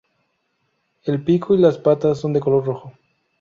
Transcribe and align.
El 1.03 1.23
pico 1.23 1.53
y 1.53 1.59
las 1.59 1.77
patas 1.77 2.17
son 2.19 2.33
de 2.33 2.39
color 2.39 2.65
rojo. 2.65 2.93